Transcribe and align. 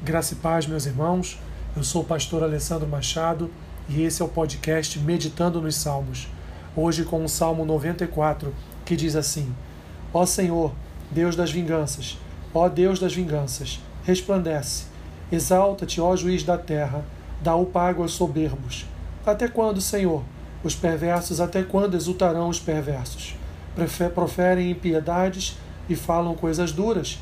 Graça 0.00 0.34
e 0.34 0.36
paz, 0.36 0.64
meus 0.64 0.86
irmãos. 0.86 1.40
Eu 1.76 1.82
sou 1.82 2.02
o 2.02 2.04
pastor 2.04 2.44
Alessandro 2.44 2.86
Machado 2.86 3.50
e 3.88 4.02
esse 4.02 4.22
é 4.22 4.24
o 4.24 4.28
podcast 4.28 4.96
Meditando 5.00 5.60
nos 5.60 5.74
Salmos. 5.74 6.28
Hoje 6.76 7.04
com 7.04 7.24
o 7.24 7.28
Salmo 7.28 7.64
94, 7.64 8.54
que 8.84 8.94
diz 8.94 9.16
assim: 9.16 9.52
Ó 10.14 10.24
Senhor, 10.24 10.72
Deus 11.10 11.34
das 11.34 11.50
vinganças, 11.50 12.16
ó 12.54 12.68
Deus 12.68 13.00
das 13.00 13.12
vinganças, 13.12 13.80
resplandece. 14.04 14.84
Exalta-te, 15.32 16.00
ó 16.00 16.14
juiz 16.14 16.44
da 16.44 16.56
terra, 16.56 17.04
dá 17.42 17.56
o 17.56 17.66
pago 17.66 18.02
aos 18.02 18.12
soberbos. 18.12 18.86
Até 19.26 19.48
quando, 19.48 19.80
Senhor? 19.80 20.22
Os 20.62 20.76
perversos, 20.76 21.40
até 21.40 21.64
quando 21.64 21.96
exultarão 21.96 22.48
os 22.48 22.60
perversos? 22.60 23.34
Proferem 24.14 24.70
impiedades 24.70 25.58
e 25.88 25.96
falam 25.96 26.36
coisas 26.36 26.70
duras 26.70 27.18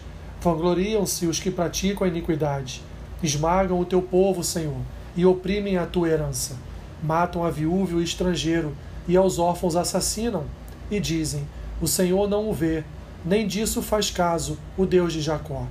Vangloriam-se 0.47 1.27
os 1.27 1.41
que 1.41 1.51
praticam 1.51 2.07
a 2.07 2.09
iniquidade. 2.09 2.81
Esmagam 3.21 3.81
o 3.81 3.85
teu 3.85 4.01
povo, 4.01 4.45
Senhor, 4.45 4.81
e 5.17 5.27
oprimem 5.27 5.77
a 5.77 5.85
tua 5.85 6.09
herança. 6.09 6.55
Matam 7.03 7.43
a 7.43 7.51
viúva 7.51 7.95
e 7.95 7.97
o 7.97 8.01
estrangeiro, 8.01 8.73
e 9.09 9.17
aos 9.17 9.41
órfãos 9.41 9.75
assassinam. 9.75 10.45
E 10.89 11.01
dizem: 11.01 11.49
O 11.81 11.89
Senhor 11.89 12.29
não 12.29 12.49
o 12.49 12.53
vê, 12.53 12.85
nem 13.25 13.45
disso 13.45 13.83
faz 13.83 14.09
caso 14.09 14.57
o 14.79 14.87
Deus 14.87 15.13
de 15.13 15.21
Jacó. 15.21 15.67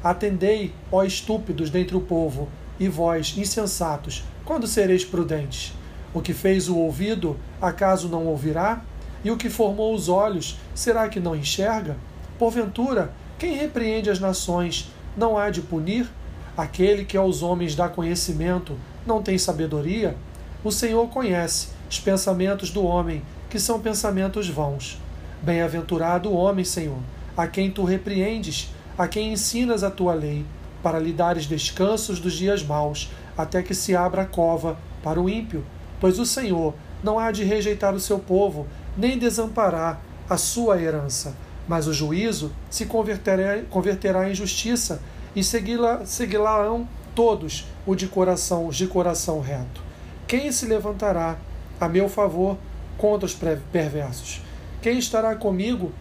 Atendei, 0.00 0.72
ó 0.92 1.02
estúpidos 1.02 1.68
dentre 1.68 1.96
o 1.96 2.00
povo, 2.00 2.48
e 2.78 2.86
vós, 2.86 3.34
insensatos, 3.36 4.22
quando 4.44 4.68
sereis 4.68 5.04
prudentes? 5.04 5.74
O 6.14 6.20
que 6.20 6.32
fez 6.32 6.68
o 6.68 6.76
ouvido, 6.76 7.36
acaso 7.60 8.08
não 8.08 8.26
ouvirá? 8.26 8.80
E 9.24 9.30
o 9.32 9.36
que 9.36 9.50
formou 9.50 9.92
os 9.92 10.08
olhos, 10.08 10.56
será 10.72 11.08
que 11.08 11.18
não 11.18 11.34
enxerga? 11.34 11.96
Porventura, 12.38 13.12
quem 13.40 13.54
repreende 13.54 14.10
as 14.10 14.20
nações 14.20 14.92
não 15.16 15.38
há 15.38 15.48
de 15.48 15.62
punir? 15.62 16.06
Aquele 16.54 17.06
que 17.06 17.16
aos 17.16 17.42
homens 17.42 17.74
dá 17.74 17.88
conhecimento 17.88 18.76
não 19.06 19.22
tem 19.22 19.38
sabedoria? 19.38 20.14
O 20.62 20.70
Senhor 20.70 21.08
conhece 21.08 21.68
os 21.88 21.98
pensamentos 21.98 22.68
do 22.68 22.84
homem, 22.84 23.22
que 23.48 23.58
são 23.58 23.80
pensamentos 23.80 24.46
vãos. 24.46 24.98
Bem-aventurado 25.40 26.28
o 26.28 26.34
homem, 26.34 26.66
Senhor, 26.66 26.98
a 27.34 27.46
quem 27.46 27.70
tu 27.70 27.82
repreendes, 27.82 28.74
a 28.98 29.08
quem 29.08 29.32
ensinas 29.32 29.82
a 29.82 29.90
tua 29.90 30.12
lei, 30.12 30.44
para 30.82 30.98
lhe 30.98 31.10
dares 31.10 31.46
descansos 31.46 32.20
dos 32.20 32.34
dias 32.34 32.62
maus, 32.62 33.10
até 33.38 33.62
que 33.62 33.74
se 33.74 33.96
abra 33.96 34.20
a 34.20 34.26
cova 34.26 34.76
para 35.02 35.18
o 35.18 35.30
ímpio. 35.30 35.64
Pois 35.98 36.18
o 36.18 36.26
Senhor 36.26 36.74
não 37.02 37.18
há 37.18 37.32
de 37.32 37.42
rejeitar 37.42 37.94
o 37.94 38.00
seu 38.00 38.18
povo, 38.18 38.66
nem 38.98 39.16
desamparar 39.16 39.98
a 40.28 40.36
sua 40.36 40.78
herança 40.78 41.34
mas 41.70 41.86
o 41.86 41.94
juízo 41.94 42.50
se 42.68 42.84
converterá, 42.84 43.62
converterá 43.70 44.28
em 44.28 44.34
justiça 44.34 45.00
e 45.36 45.44
segui-la-ão 45.44 46.88
todos 47.14 47.64
o 47.86 47.94
de 47.94 48.08
coração, 48.08 48.66
os 48.66 48.74
de 48.74 48.88
coração 48.88 49.40
reto. 49.40 49.80
Quem 50.26 50.50
se 50.50 50.66
levantará 50.66 51.38
a 51.80 51.88
meu 51.88 52.08
favor 52.08 52.58
contra 52.98 53.24
os 53.24 53.36
perversos? 53.72 54.40
Quem 54.82 54.98
estará 54.98 55.36
comigo 55.36 55.92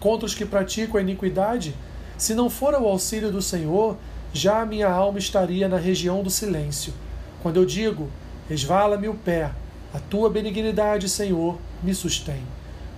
contra 0.00 0.26
os 0.26 0.34
que 0.34 0.44
praticam 0.44 0.98
a 0.98 1.02
iniquidade? 1.02 1.72
Se 2.18 2.34
não 2.34 2.50
for 2.50 2.74
o 2.74 2.88
auxílio 2.88 3.30
do 3.30 3.40
Senhor, 3.40 3.96
já 4.32 4.60
a 4.60 4.66
minha 4.66 4.88
alma 4.88 5.20
estaria 5.20 5.68
na 5.68 5.76
região 5.76 6.20
do 6.20 6.30
silêncio. 6.30 6.92
Quando 7.44 7.58
eu 7.58 7.64
digo, 7.64 8.10
resvala-me 8.48 9.06
o 9.06 9.14
pé, 9.14 9.52
a 9.94 10.00
tua 10.00 10.28
benignidade, 10.28 11.08
Senhor, 11.08 11.60
me 11.80 11.94
sustém. 11.94 12.42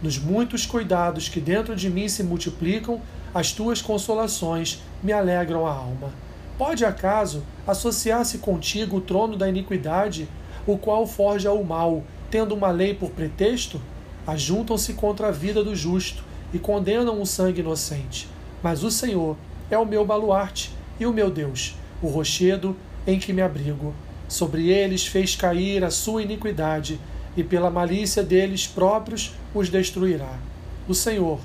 Nos 0.03 0.17
muitos 0.19 0.65
cuidados 0.65 1.29
que 1.29 1.41
dentro 1.41 1.75
de 1.75 1.91
mim 1.91 2.09
se 2.09 2.23
multiplicam, 2.23 3.01
as 3.35 3.53
tuas 3.53 3.83
consolações 3.83 4.81
me 5.03 5.13
alegram 5.13 5.67
a 5.67 5.73
alma. 5.73 6.13
Pode 6.57 6.85
acaso 6.85 7.43
associar-se 7.67 8.39
contigo 8.39 8.97
o 8.97 9.01
trono 9.01 9.37
da 9.37 9.49
iniquidade, 9.49 10.29
o 10.67 10.79
qual 10.79 11.07
forja 11.07 11.53
o 11.53 11.65
mal, 11.65 12.05
tendo 12.31 12.55
uma 12.55 12.71
lei 12.71 12.95
por 12.95 13.11
pretexto? 13.11 13.81
Ajuntam-se 14.27 14.95
contra 14.95 15.29
a 15.29 15.33
vida 15.33 15.65
do 15.65 15.75
justo 15.75 16.23
e 16.53 16.59
condenam 16.59 17.21
o 17.21 17.27
sangue 17.27 17.61
inocente. 17.61 18.29
Mas 18.63 18.85
o 18.85 18.91
Senhor 18.91 19.37
é 19.71 19.79
o 19.79 19.87
meu 19.87 20.05
baluarte 20.05 20.73
e 20.99 21.07
o 21.07 21.13
meu 21.13 21.31
Deus, 21.31 21.77
o 22.03 22.09
rochedo 22.09 22.77
em 23.07 23.19
que 23.19 23.33
me 23.33 23.43
abrigo. 23.43 23.95
Sobre 24.29 24.69
eles 24.69 25.07
fez 25.07 25.35
cair 25.35 25.83
a 25.83 25.91
sua 25.91 26.23
iniquidade 26.23 27.01
e 27.39 27.45
pela 27.45 27.71
malícia 27.71 28.21
deles 28.21 28.67
próprios 28.67 29.33
os 29.55 29.69
destruirá. 29.69 30.41
O 30.89 30.95
Senhor, 30.95 31.39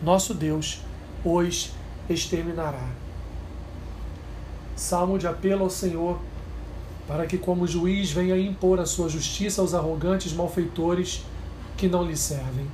nosso 0.00 0.32
Deus, 0.32 0.78
os 1.24 1.72
exterminará. 2.08 2.86
Salmo 4.76 5.18
de 5.18 5.26
apelo 5.26 5.64
ao 5.64 5.70
Senhor, 5.70 6.20
para 7.08 7.26
que, 7.26 7.36
como 7.36 7.66
juiz, 7.66 8.12
venha 8.12 8.38
impor 8.38 8.78
a 8.78 8.86
sua 8.86 9.08
justiça 9.08 9.60
aos 9.60 9.74
arrogantes 9.74 10.32
malfeitores 10.32 11.24
que 11.76 11.88
não 11.88 12.04
lhe 12.04 12.16
servem. 12.16 12.68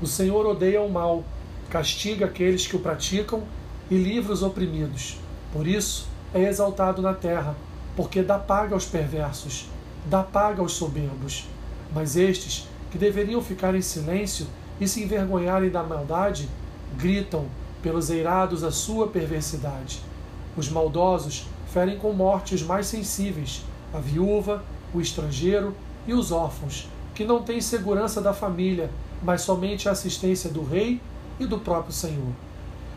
O 0.00 0.06
Senhor 0.06 0.46
odeia 0.46 0.80
o 0.80 0.90
mal, 0.90 1.22
castiga 1.68 2.24
aqueles 2.24 2.66
que 2.66 2.74
o 2.74 2.80
praticam 2.80 3.42
e 3.90 3.96
livra 3.98 4.32
os 4.32 4.42
oprimidos. 4.42 5.18
Por 5.52 5.66
isso 5.66 6.08
é 6.32 6.44
exaltado 6.44 7.02
na 7.02 7.12
terra, 7.12 7.54
porque 7.94 8.22
dá 8.22 8.38
paga 8.38 8.74
aos 8.74 8.86
perversos, 8.86 9.66
dá 10.06 10.22
paga 10.22 10.62
aos 10.62 10.72
soberbos. 10.72 11.44
Mas 11.94 12.16
estes, 12.16 12.66
que 12.90 12.98
deveriam 12.98 13.42
ficar 13.42 13.74
em 13.74 13.82
silêncio 13.82 14.46
e 14.80 14.88
se 14.88 15.02
envergonharem 15.02 15.70
da 15.70 15.82
maldade, 15.82 16.48
gritam 16.96 17.46
pelos 17.82 18.10
eirados 18.10 18.64
a 18.64 18.70
sua 18.70 19.08
perversidade. 19.08 20.00
Os 20.56 20.68
maldosos 20.68 21.46
ferem 21.72 21.98
com 21.98 22.12
morte 22.12 22.54
os 22.54 22.62
mais 22.62 22.86
sensíveis, 22.86 23.62
a 23.92 23.98
viúva, 23.98 24.62
o 24.94 25.00
estrangeiro 25.00 25.74
e 26.06 26.14
os 26.14 26.30
órfãos, 26.30 26.88
que 27.14 27.24
não 27.24 27.42
têm 27.42 27.60
segurança 27.60 28.20
da 28.20 28.32
família, 28.32 28.90
mas 29.22 29.42
somente 29.42 29.88
a 29.88 29.92
assistência 29.92 30.50
do 30.50 30.62
rei 30.62 31.00
e 31.38 31.46
do 31.46 31.58
próprio 31.58 31.92
Senhor. 31.92 32.32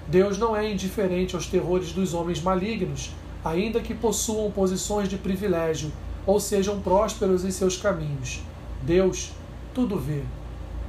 Deus 0.08 0.38
não 0.38 0.56
é 0.56 0.72
indiferente 0.72 1.36
aos 1.36 1.48
terrores 1.48 1.92
dos 1.92 2.14
homens 2.14 2.42
malignos, 2.42 3.12
ainda 3.44 3.80
que 3.80 3.94
possuam 3.94 4.52
posições 4.52 5.10
de 5.10 5.18
privilégio 5.18 5.92
ou 6.26 6.40
sejam 6.40 6.82
prósperos 6.82 7.44
em 7.44 7.52
seus 7.52 7.78
caminhos. 7.78 8.42
Deus 8.86 9.32
tudo 9.74 9.98
vê. 9.98 10.22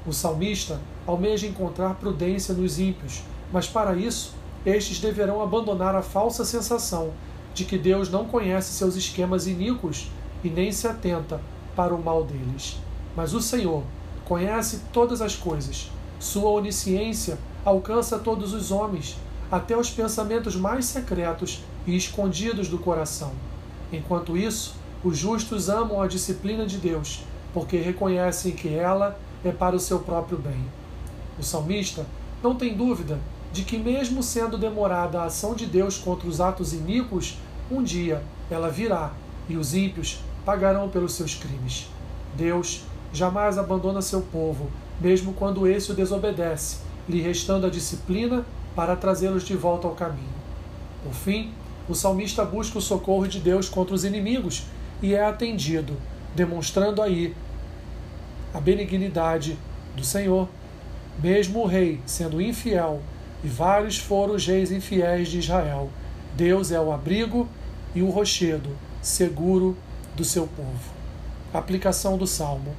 O 0.07 0.13
salmista 0.13 0.79
almeja 1.07 1.47
encontrar 1.47 1.95
prudência 1.95 2.53
nos 2.55 2.79
ímpios, 2.79 3.23
mas 3.51 3.67
para 3.67 3.97
isso, 3.97 4.35
estes 4.67 5.01
deverão 5.01 5.41
abandonar 5.41 5.95
a 5.95 6.03
falsa 6.03 6.45
sensação 6.45 7.13
de 7.55 7.65
que 7.65 7.79
Deus 7.79 8.11
não 8.11 8.27
conhece 8.27 8.75
seus 8.75 8.97
esquemas 8.97 9.47
iníquos 9.47 10.11
e 10.45 10.51
nem 10.51 10.71
se 10.71 10.87
atenta 10.87 11.41
para 11.75 11.95
o 11.95 12.03
mal 12.03 12.23
deles. 12.23 12.77
Mas 13.17 13.33
o 13.33 13.41
Senhor 13.41 13.83
conhece 14.27 14.83
todas 14.93 15.23
as 15.23 15.35
coisas. 15.35 15.91
Sua 16.21 16.51
onisciência 16.51 17.39
alcança 17.65 18.19
todos 18.19 18.53
os 18.53 18.71
homens, 18.71 19.17
até 19.51 19.75
os 19.77 19.89
pensamentos 19.89 20.55
mais 20.55 20.85
secretos 20.85 21.63
e 21.87 21.97
escondidos 21.97 22.69
do 22.69 22.79
coração. 22.79 23.33
Enquanto 23.91 24.37
isso, 24.37 24.75
os 25.03 25.17
justos 25.17 25.71
amam 25.71 26.03
a 26.03 26.07
disciplina 26.07 26.67
de 26.67 26.77
Deus 26.77 27.23
porque 27.57 27.79
reconhecem 27.79 28.53
que 28.53 28.69
ela 28.69 29.19
é 29.43 29.51
para 29.51 29.75
o 29.75 29.81
seu 29.81 30.01
próprio 30.01 30.37
bem. 30.37 30.63
O 31.39 31.43
salmista 31.43 32.05
não 32.43 32.55
tem 32.55 32.77
dúvida 32.77 33.19
de 33.51 33.63
que, 33.63 33.79
mesmo 33.79 34.23
sendo 34.23 34.59
demorada 34.59 35.23
a 35.23 35.25
ação 35.25 35.55
de 35.55 35.65
Deus 35.65 35.97
contra 35.97 36.29
os 36.29 36.39
atos 36.39 36.75
iníquos, 36.75 37.39
um 37.71 37.83
dia 37.83 38.23
ela 38.51 38.69
virá 38.69 39.15
e 39.49 39.57
os 39.57 39.75
ímpios 39.75 40.21
pagarão 40.45 40.91
pelos 40.91 41.15
seus 41.15 41.35
crimes. 41.35 41.89
Deus 42.37 42.83
jamais 43.11 43.57
abandona 43.57 44.03
seu 44.03 44.21
povo, 44.21 44.71
mesmo 45.01 45.33
quando 45.33 45.67
esse 45.67 45.91
o 45.91 45.95
desobedece, 45.95 46.81
lhe 47.09 47.23
restando 47.23 47.67
a 47.67 47.71
disciplina 47.71 48.45
para 48.75 48.95
trazê-los 48.97 49.45
de 49.45 49.57
volta 49.57 49.89
ao 49.89 49.95
caminho. 49.95 50.29
Por 51.03 51.15
fim, 51.15 51.55
o 51.89 51.95
salmista 51.95 52.45
busca 52.45 52.77
o 52.77 52.83
socorro 52.83 53.27
de 53.27 53.41
Deus 53.41 53.67
contra 53.67 53.95
os 53.95 54.05
inimigos 54.05 54.65
e 55.01 55.15
é 55.15 55.25
atendido, 55.25 55.97
demonstrando 56.35 57.01
aí 57.01 57.35
a 58.57 58.61
benignidade 58.61 59.59
do 59.95 60.03
Senhor. 60.03 60.49
Mesmo 61.23 61.61
o 61.61 61.67
rei 61.67 62.01
sendo 62.07 62.41
infiel, 62.41 63.03
e 63.45 63.49
vários 63.49 63.99
foram 63.99 64.35
os 64.35 64.47
reis 64.47 64.73
infiéis 64.73 65.29
de 65.29 65.39
Israel, 65.39 65.91
Deus 66.35 66.73
é 66.73 66.81
o 66.81 66.91
abrigo 66.91 67.47
e 67.95 68.03
o 68.03 68.09
rochedo 68.09 68.71
seguro 69.03 69.77
do 70.17 70.25
seu 70.25 70.47
povo. 70.47 70.97
Aplicação 71.53 72.17
do 72.17 72.27
Salmo. 72.27 72.75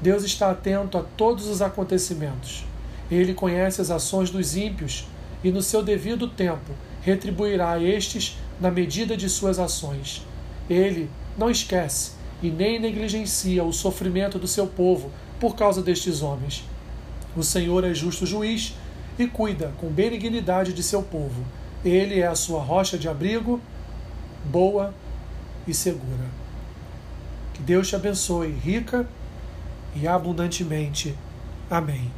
Deus 0.00 0.22
está 0.22 0.50
atento 0.50 0.96
a 0.96 1.02
todos 1.02 1.48
os 1.48 1.60
acontecimentos. 1.60 2.64
Ele 3.10 3.34
conhece 3.34 3.80
as 3.80 3.90
ações 3.90 4.30
dos 4.30 4.56
ímpios 4.56 5.08
e, 5.42 5.50
no 5.50 5.62
seu 5.62 5.82
devido 5.82 6.28
tempo, 6.28 6.72
retribuirá 7.02 7.72
a 7.72 7.82
estes 7.82 8.38
na 8.60 8.70
medida 8.70 9.16
de 9.16 9.28
suas 9.28 9.58
ações. 9.58 10.24
Ele 10.70 11.10
não 11.36 11.50
esquece 11.50 12.12
e 12.42 12.50
nem 12.50 12.78
negligencia 12.78 13.64
o 13.64 13.72
sofrimento 13.72 14.38
do 14.38 14.46
seu 14.46 14.66
povo 14.66 15.10
por 15.40 15.54
causa 15.54 15.82
destes 15.82 16.22
homens. 16.22 16.64
O 17.36 17.42
Senhor 17.42 17.84
é 17.84 17.94
justo 17.94 18.26
juiz 18.26 18.74
e 19.18 19.26
cuida 19.26 19.72
com 19.78 19.88
benignidade 19.88 20.72
de 20.72 20.82
seu 20.82 21.02
povo. 21.02 21.44
Ele 21.84 22.20
é 22.20 22.26
a 22.26 22.34
sua 22.34 22.62
rocha 22.62 22.98
de 22.98 23.08
abrigo 23.08 23.60
boa 24.44 24.94
e 25.66 25.74
segura. 25.74 26.24
Que 27.54 27.62
Deus 27.62 27.88
te 27.88 27.96
abençoe 27.96 28.50
rica 28.50 29.08
e 29.94 30.06
abundantemente. 30.06 31.16
Amém. 31.70 32.10